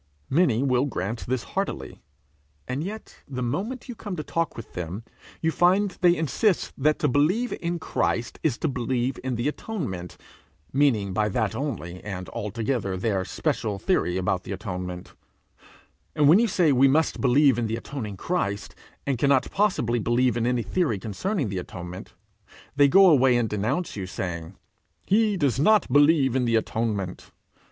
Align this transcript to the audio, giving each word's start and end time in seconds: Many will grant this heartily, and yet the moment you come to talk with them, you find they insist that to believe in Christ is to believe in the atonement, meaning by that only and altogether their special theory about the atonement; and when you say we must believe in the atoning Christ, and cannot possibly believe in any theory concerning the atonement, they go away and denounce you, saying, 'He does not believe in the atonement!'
Many 0.31 0.63
will 0.63 0.85
grant 0.87 1.27
this 1.27 1.43
heartily, 1.43 2.01
and 2.67 2.83
yet 2.83 3.17
the 3.27 3.43
moment 3.43 3.87
you 3.87 3.93
come 3.93 4.15
to 4.15 4.23
talk 4.23 4.57
with 4.57 4.73
them, 4.73 5.03
you 5.41 5.51
find 5.51 5.91
they 6.01 6.15
insist 6.17 6.73
that 6.75 6.97
to 6.97 7.07
believe 7.07 7.53
in 7.61 7.77
Christ 7.77 8.39
is 8.41 8.57
to 8.57 8.67
believe 8.67 9.19
in 9.23 9.35
the 9.35 9.47
atonement, 9.47 10.17
meaning 10.73 11.13
by 11.13 11.29
that 11.29 11.53
only 11.53 12.03
and 12.03 12.29
altogether 12.29 12.97
their 12.97 13.23
special 13.23 13.77
theory 13.77 14.17
about 14.17 14.41
the 14.41 14.53
atonement; 14.53 15.13
and 16.15 16.27
when 16.27 16.39
you 16.39 16.47
say 16.47 16.71
we 16.71 16.87
must 16.87 17.21
believe 17.21 17.59
in 17.59 17.67
the 17.67 17.75
atoning 17.75 18.17
Christ, 18.17 18.73
and 19.05 19.19
cannot 19.19 19.51
possibly 19.51 19.99
believe 19.99 20.35
in 20.35 20.47
any 20.47 20.63
theory 20.63 20.97
concerning 20.97 21.49
the 21.49 21.59
atonement, 21.59 22.13
they 22.75 22.87
go 22.87 23.07
away 23.07 23.37
and 23.37 23.47
denounce 23.47 23.95
you, 23.95 24.07
saying, 24.07 24.55
'He 25.05 25.37
does 25.37 25.59
not 25.59 25.93
believe 25.93 26.35
in 26.35 26.45
the 26.45 26.55
atonement!' 26.55 27.29